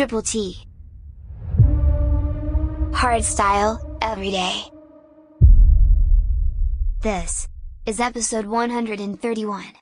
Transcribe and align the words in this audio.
Triple 0.00 0.22
T. 0.22 0.56
Hardstyle, 2.90 3.98
every 4.00 4.30
day. 4.30 4.62
This 7.02 7.46
is 7.84 8.00
episode 8.00 8.46
131. 8.46 9.79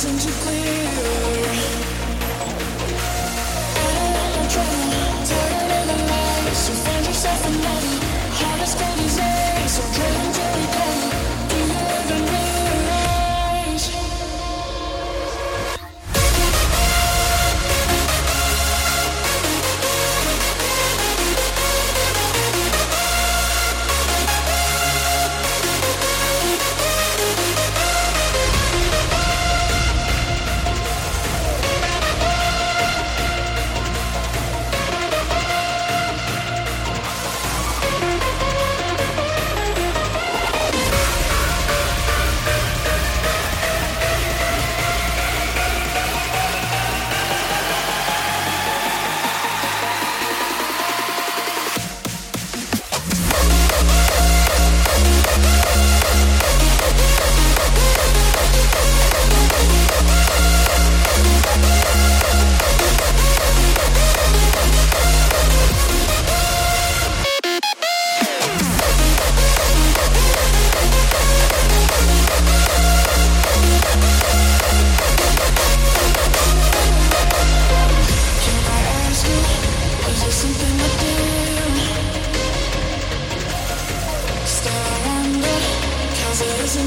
So 0.00 0.08
find 6.72 7.04
yourself 7.04 7.46
another 7.46 8.00
heart 8.32 8.60
as 8.62 8.74
cold 8.74 9.00
as 9.00 9.18
ice. 9.18 9.76
So 9.76 9.82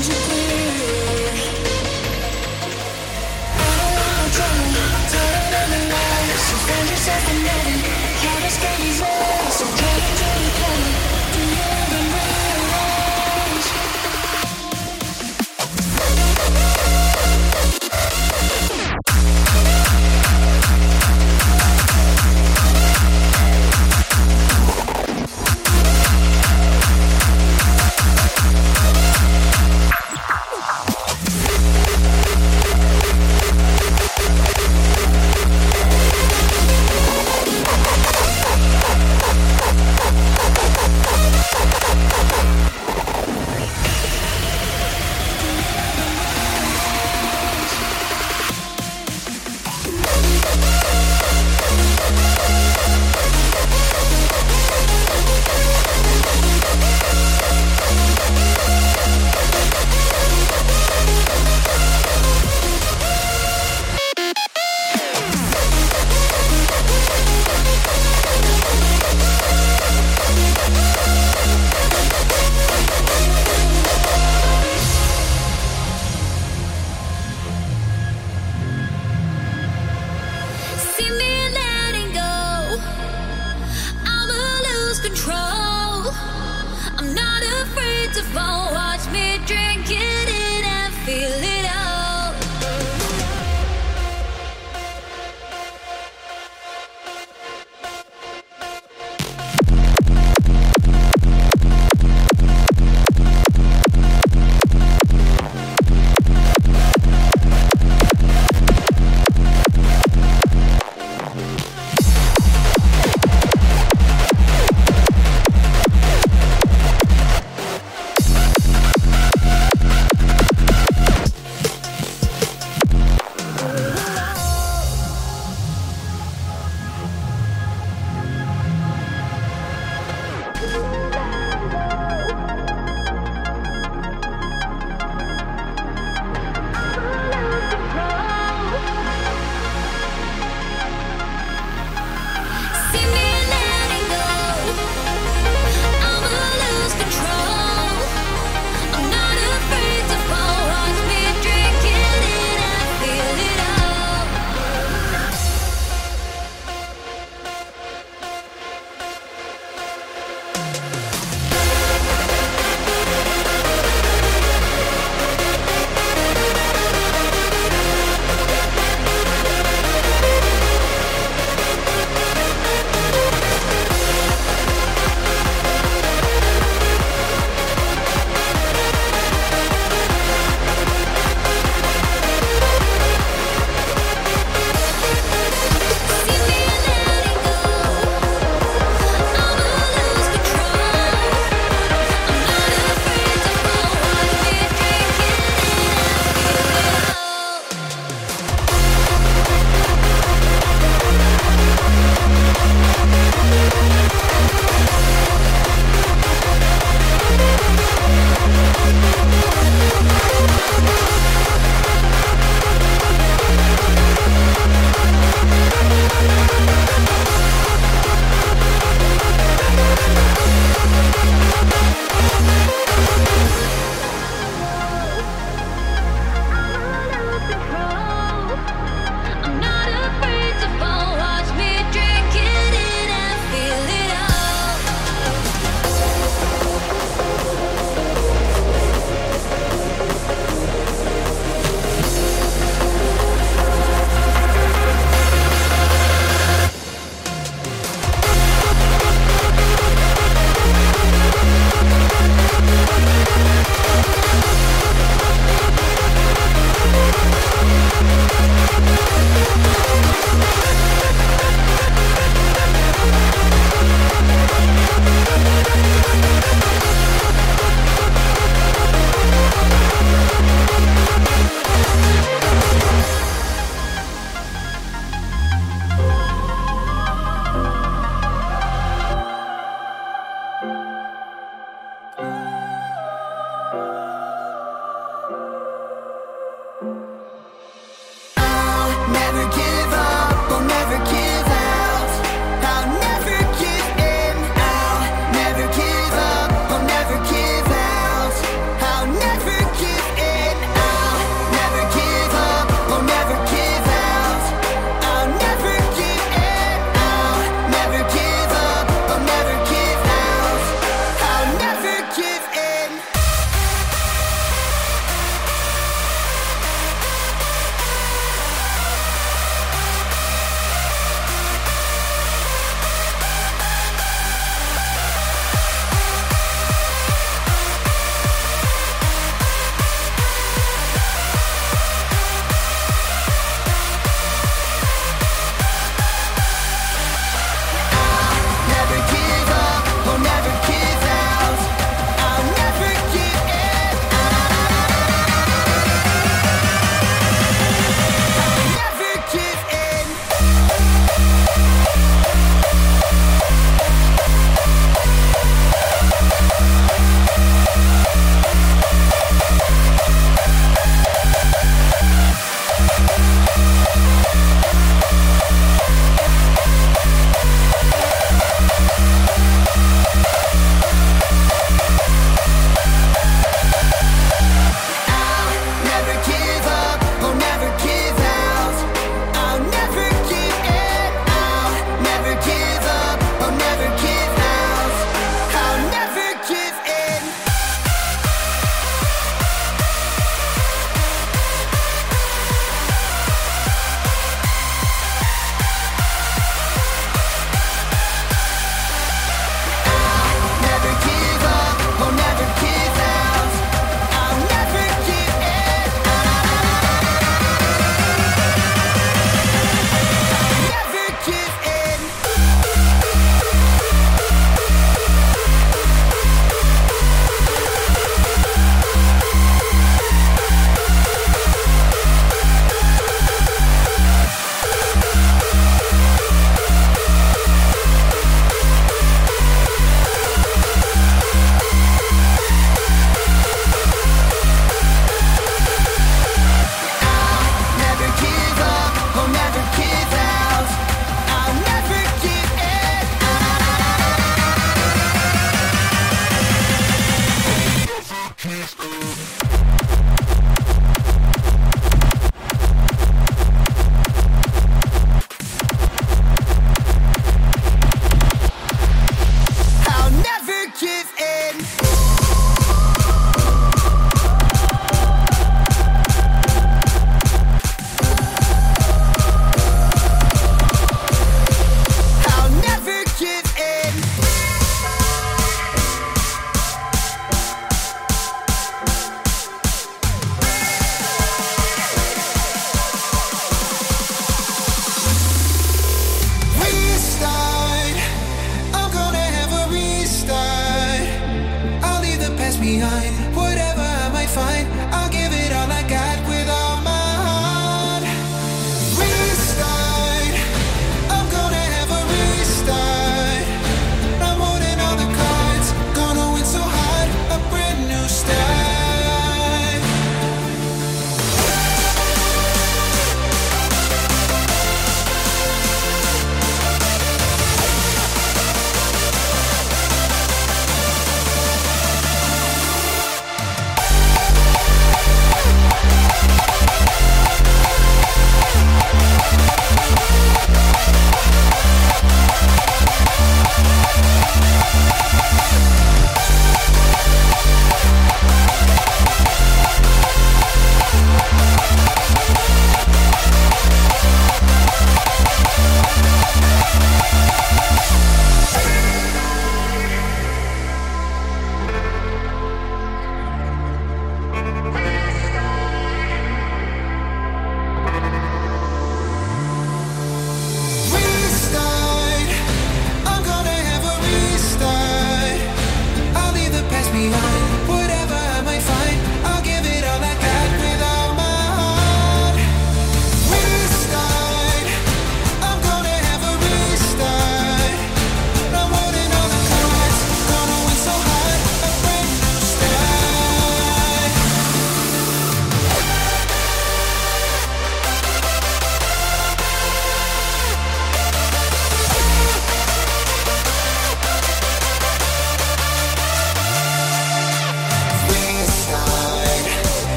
change 0.00 0.08
your. 0.08 0.51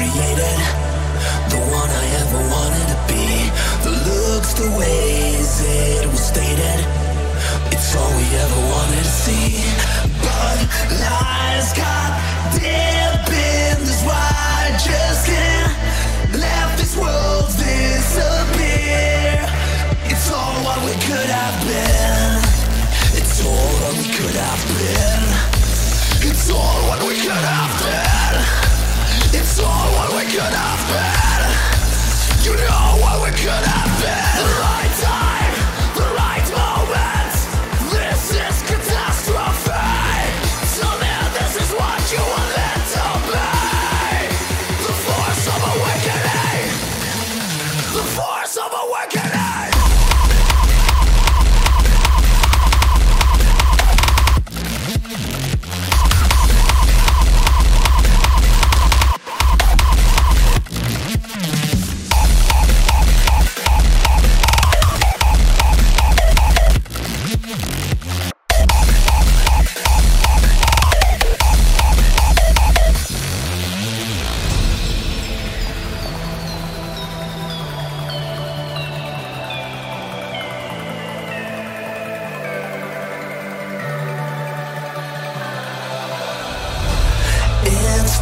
created, 0.00 0.58
the 1.52 1.60
one 1.68 1.90
I 1.92 2.04
ever 2.24 2.40
wanted 2.48 2.86
to 2.92 2.98
be. 3.12 3.28
The 3.84 3.92
looks, 4.08 4.56
the 4.56 4.70
ways 4.80 5.50
it 5.60 6.08
was 6.08 6.24
stated, 6.32 6.80
it's 7.68 7.92
all 7.94 8.12
we 8.16 8.24
ever 8.44 8.60
wanted 8.72 9.04
to 9.04 9.14
see. 9.24 9.60
But 10.24 10.56
lies 11.04 11.68
got 11.76 12.10
deep 12.56 13.28
in 13.28 13.76
this 13.84 14.00
wide, 14.08 14.76
just 14.80 15.28
can't 15.28 15.72
let 16.40 16.68
this 16.80 16.96
world 16.96 17.52
disappear. 17.60 19.36
It's 20.08 20.32
all 20.32 20.56
what 20.64 20.80
we 20.80 20.96
could 21.08 21.28
have 21.28 21.56
been. 21.68 22.40
It's 23.20 23.36
all 23.44 23.68
what 23.84 23.92
we 24.00 24.08
could 24.16 24.36
have 24.48 24.62
been. 24.80 25.24
It's 26.30 26.48
all 26.48 26.78
what 26.88 27.00
we 27.04 27.14
could 27.20 27.44
have 27.52 27.69
after. 30.52 31.29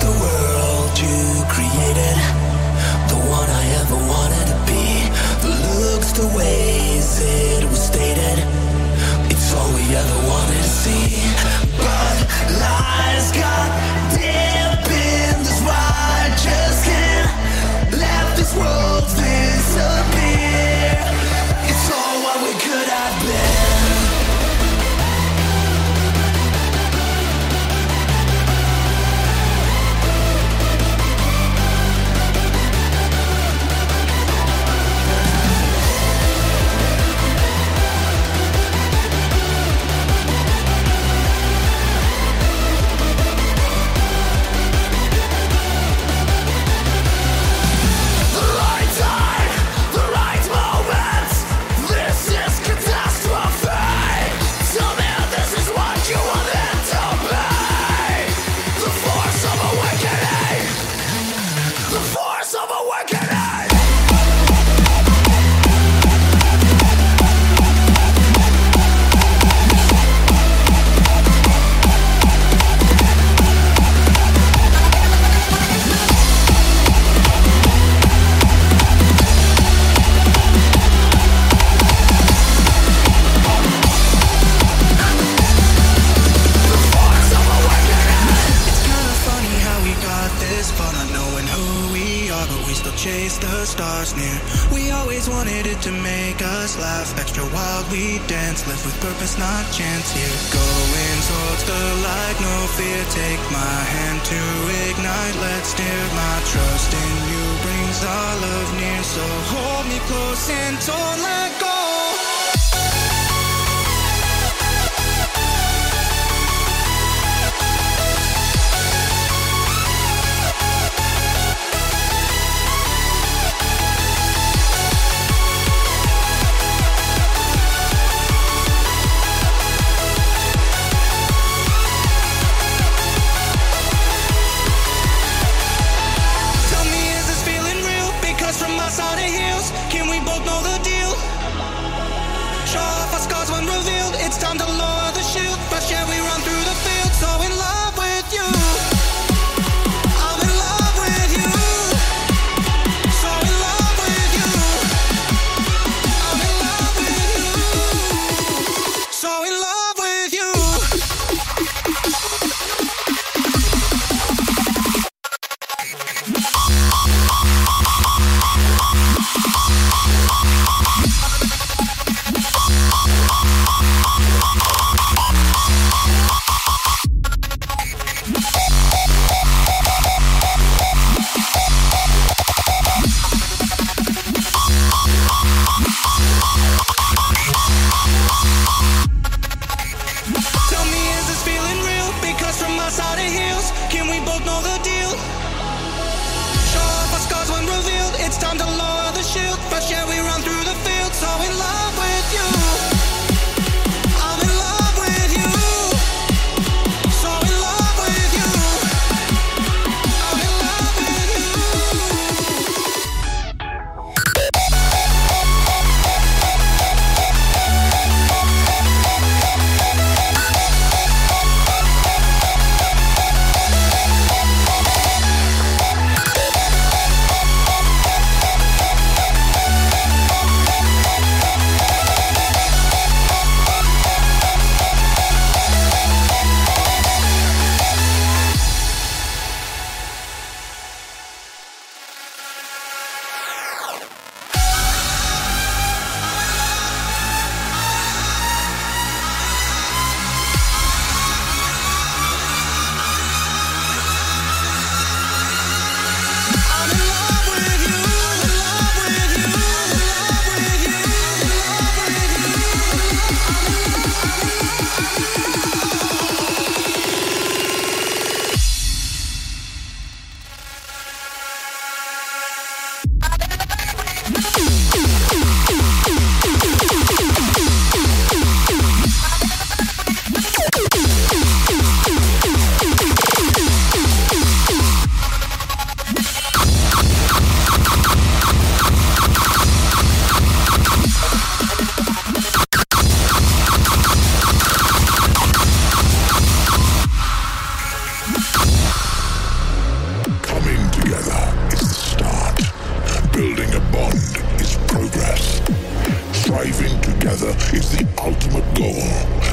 the 0.00 0.12
world 0.24 0.92
you 0.98 1.44
created, 1.48 2.16
the 3.12 3.18
one 3.38 3.48
I 3.48 3.64
ever 3.80 3.98
wanted 4.14 4.46
to 4.52 4.58
be. 4.70 4.84
The 5.44 5.52
looks, 5.80 6.12
the 6.12 6.28
ways 6.36 7.08
it 7.22 7.64
was 7.64 7.80
stated, 7.80 8.38
it's 9.30 9.54
all 9.54 9.70
we 9.74 9.84
ever 9.96 10.18
wanted 10.28 10.62
to 10.62 10.70
see. 10.82 11.06
But 11.76 12.16
lies 12.62 13.30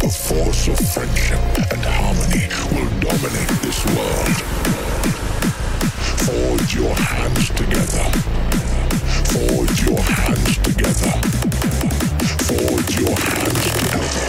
the 0.01 0.09
force 0.09 0.67
of 0.67 0.79
friendship 0.79 1.39
and 1.71 1.81
harmony 1.83 2.47
will 2.73 2.89
dominate 2.99 3.49
this 3.61 3.85
world. 3.85 4.37
Forge 6.25 6.75
your 6.75 6.95
hands 6.95 7.49
together. 7.49 8.05
Forge 9.33 9.81
your 9.87 10.01
hands 10.01 10.57
together. 10.59 11.11
Forge 12.47 12.99
your 12.99 13.15
hands 13.15 13.63
together. 13.77 14.27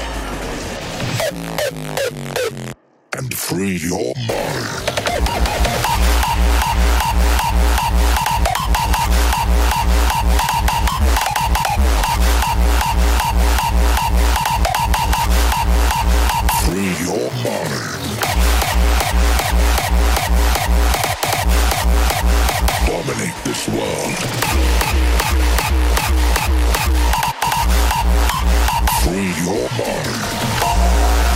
And 3.16 3.34
free 3.34 3.76
your 3.76 4.14
mind. 4.28 5.05
Free 29.06 29.32
your 29.42 29.68
mind. 29.70 31.35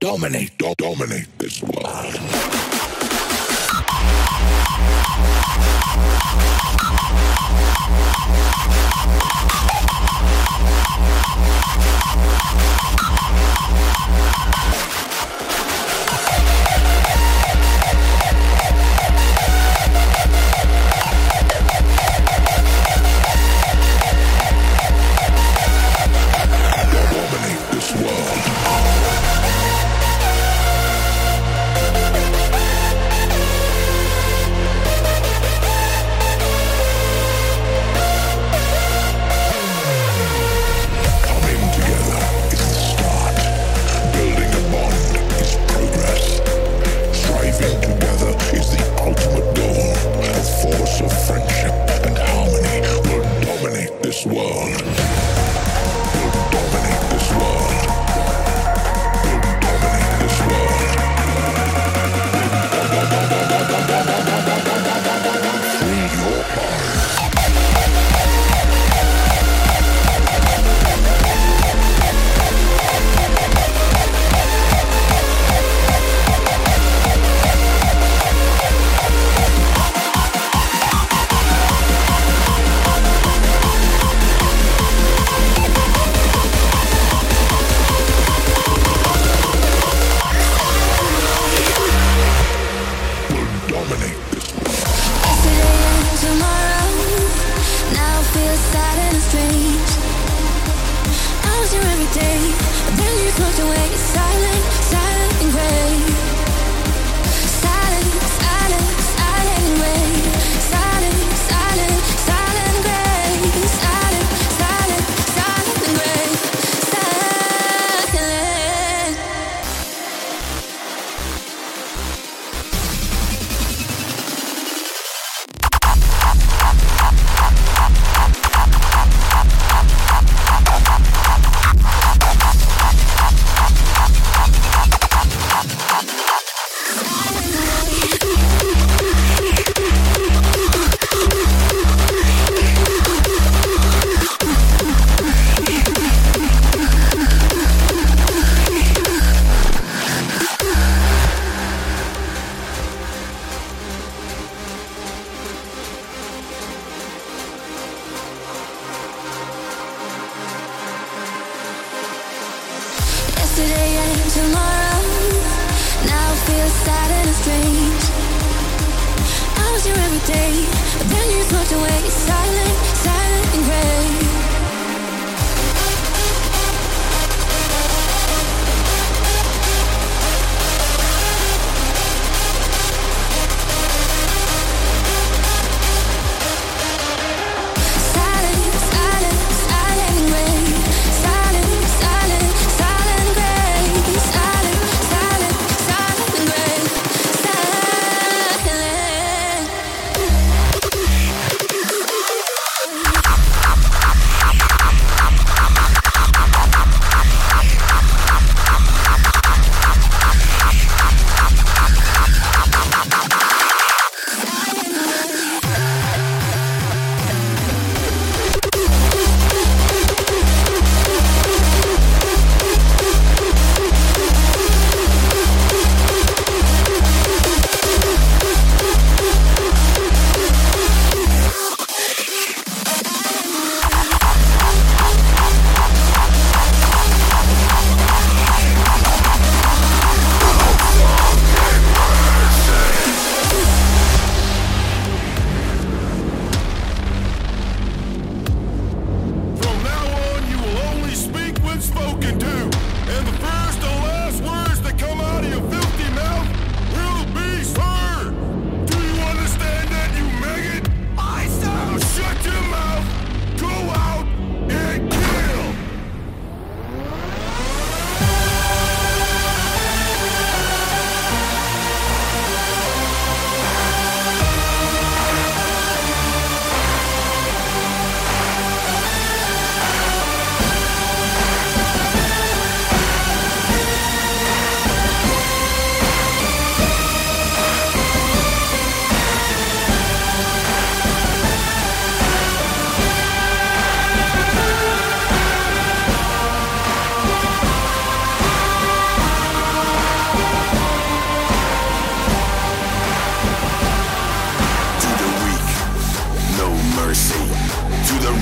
dominate, 0.00 0.56
do- 0.58 0.74
dominate 0.78 1.26
this 1.38 1.62
world. 1.62 2.14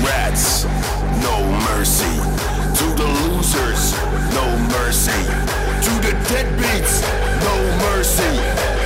rats, 0.07 0.65
no 1.21 1.37
mercy. 1.69 2.15
To 2.79 2.85
the 2.95 3.07
losers, 3.25 3.93
no 4.33 4.45
mercy. 4.77 5.21
To 5.85 5.91
the 6.05 6.13
deadbeats, 6.29 7.01
no 7.43 7.55
mercy. 7.89 8.76